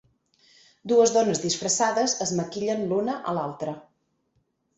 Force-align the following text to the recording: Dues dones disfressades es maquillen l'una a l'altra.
Dues 0.91 1.13
dones 1.17 1.41
disfressades 1.43 2.15
es 2.27 2.33
maquillen 2.41 2.83
l'una 2.93 3.19
a 3.33 3.37
l'altra. 3.41 3.77